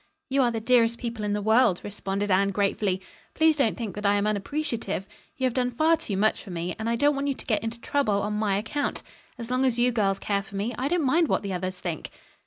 [0.31, 3.01] "You are the dearest people in the world," responded Anne gratefully.
[3.35, 5.05] "Please don't think that I am unappreciative.
[5.37, 7.63] You have done far too much for me, and I don't want you to get
[7.63, 9.03] into trouble on my account.
[9.37, 12.09] As long as you girls care for me, I don't mind what the others think."